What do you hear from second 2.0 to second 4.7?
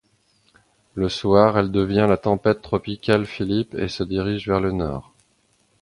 la tempête tropicale Philippe et se dirige vers